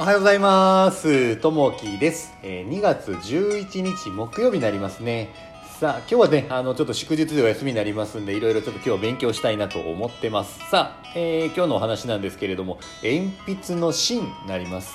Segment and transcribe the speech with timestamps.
[0.00, 1.36] おはようございます。
[1.38, 2.32] ともきです。
[2.44, 5.34] え2月11日木曜日になりますね。
[5.80, 10.60] さあ、今日はね、あの、ちょっと祝日でお休みになりますんで、いろいろちょっと今日勉強したいなと思ってます。
[10.70, 14.94] さあ、えー今日のお話なんですけれども、鉛筆の芯になります。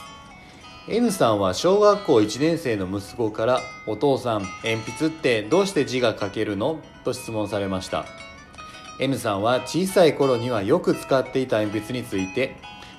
[0.87, 6.79] N さんは小学校1年生の息子から、お父さん、鉛筆ってどうして字が書けるの？
[7.03, 8.05] と質問されました。
[9.01, 12.55] N さんは小さい頃にはよく使っていた鉛筆について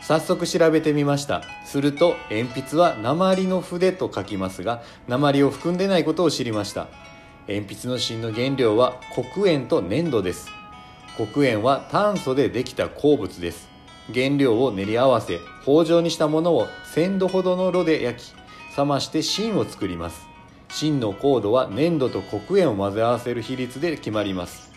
[0.07, 1.43] 早速調べてみました。
[1.65, 6.89] すると鉛筆は鉛の筆と書きますが鉛を含んでないことを知りました。
[7.49, 9.01] 鉛筆の芯の原料は
[9.33, 10.51] 黒鉛と粘土です。
[11.17, 13.71] 黒鉛は炭素でできた鉱物です。
[14.13, 18.35] 原料を練り合わせ包状にしたものを1000度ほどの炉で焼き
[18.77, 20.27] 冷まして芯を作ります。
[20.69, 24.74] 芯の硬度は粘土と黒鉛を混ぜ合わせる比率で決まります。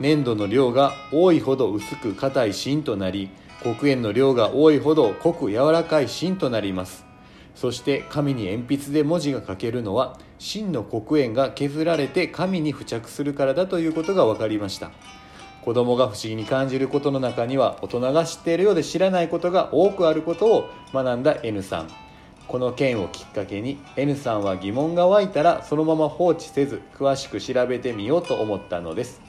[0.00, 3.30] 粘土の量が多いほど薄く硬い芯となり
[3.62, 7.04] 黒鉛の量が多いほど濃く柔らかい芯となります。
[7.56, 14.92] そして紙に鉛筆で文字が書けるのは芯の黒鉛が削られて紙に付着するからだということが分かりました。
[15.64, 21.88] 子供が不思議に感じることの中には大人が知っているようで知らないことが多くあることを学んだ N さん。
[22.46, 29.20] この件をきっかけに N さんは疑問が湧いたらそのまま放置せず詳しく調べてみようと思ったのです。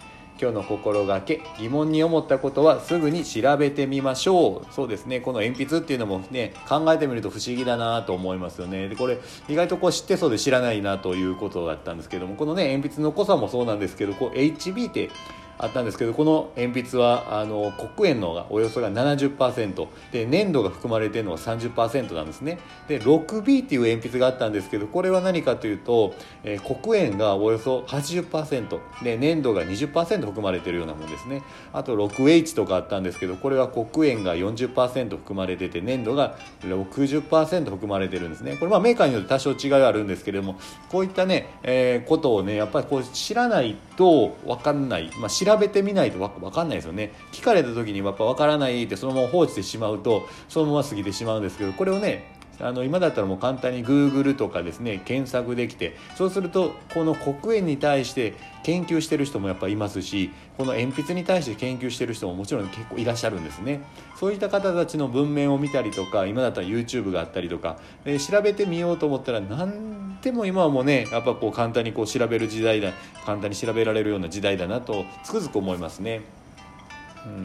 [0.41, 4.73] 今日の心がけ疑問に思ったことはすぐに調べてみましょう。
[4.73, 5.19] そうですね。
[5.19, 8.87] この鉛筆っていうのもね考えてみると不思議だなと思いますよね。
[8.87, 9.17] でこれ
[9.49, 15.09] 意外とこう知ってそうで知らないなということだったんですけどもこのね鉛筆の濃さもそうなんですけどこう HB って
[15.59, 22.59] あったんですけどこの鉛筆はあの黒鉛のがおよそが70%で粘土が含まれてるのが30%なんですね。
[22.87, 31.43] で 6B っていう鉛筆があったんですけどこれは何かというと、えー黒鉛がおよそ80%で粘土が20%含まれてるようなものですね。
[31.73, 38.55] あと 6H とかあったんですけどこれは黒鉛が40%含まれてて粘土が60%含まれてるんですね。
[38.57, 40.57] これまあメーカーによって多少違いはあるんですけれども
[40.89, 47.11] こういったね、えーことをねやっぱりこう知らないと分かんない、まあ、調べてみないと分かんないですよね。
[47.33, 58.33] 聞かれた時にやっぱ分からないってそのまま放置してしまうとそのまま過ぎてしまうんですけどこれをねあの今だったらもう簡単に Google とかですね検索できてそうするとこの黒鉛に対して
[58.63, 63.81] 研究してる人もやっぱいますしこの鉛筆に対して研究してる人ももちろん結構いらっしゃるんですね
[64.19, 72.91] そういった方たちの文面を見たりとか今だったら YouTube があったりとかで調べてみようと思ったら何でも今はもうねやっぱこう簡単にこう調べる時代だ
[73.25, 76.38] 簡単に調べられるような時代だなとつくづく思いますね。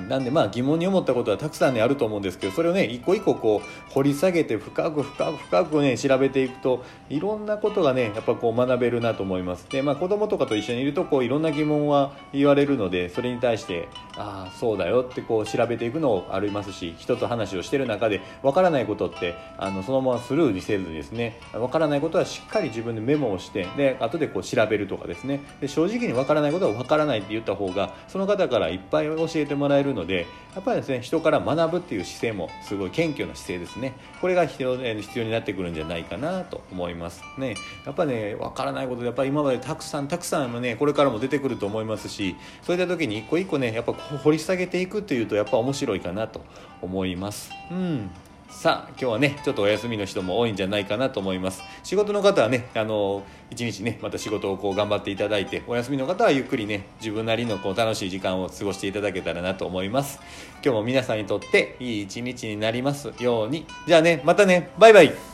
[0.08, 9.68] なんでまあ疑問に思ったことはたくさんねあると思うんですけどそれをね一個一個こう掘り下げて深く深く深くね調べていくといろんなことがねやっぱこう学べるなと思います。
[9.70, 25.40] でまあ子供とかと一緒にいるとこういろんな疑問は言われるのでそれに対してああそうだよってこう調べていくのをありますし人と話をしてる中でわからないことってあのそのままスルーにせずにですねわからないことはしっかり自分でメモをしてで後でこう調べるとかですね。
[25.60, 33.94] で正直にわからないことはわからないって言った方がその方からいっぱい教えてもらもらえるのでやっぱりですね人から学ぶっていう姿勢もすごい謙虚な姿勢ですね。
[34.20, 37.56] これが必要必要になってくるんじゃないかなと思いますね。
[37.86, 46.42] やっぱねわからないことでやっぱり今までたくさんたくさんねこれからも出てくると思いますしそういった時に一個一個ねやっぱ掘り下げていくっていうとやっぱ面白いかなと
[46.82, 47.50] 思います。
[47.70, 48.10] うん。
[48.54, 51.62] さあ今日はねちょっとお休みの人も多いんじゃないかなと思います。
[51.82, 60.18] 仕事の方はねあの一日ねまた仕事をこう頑張っていただいてお休みの方はゆっくりね自分なりのこう楽しい時間を過ごしていただけたらなと思います。
[60.64, 63.66] 今日も皆さんにとっていい一日になりますように。
[63.86, 65.33] じゃあねまたねバイバイ。